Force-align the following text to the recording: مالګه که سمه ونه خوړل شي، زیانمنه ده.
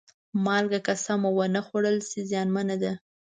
مالګه 0.45 0.79
که 0.85 0.93
سمه 1.05 1.29
ونه 1.35 1.61
خوړل 1.67 1.97
شي، 2.09 2.21
زیانمنه 2.29 2.75
ده. 2.83 2.91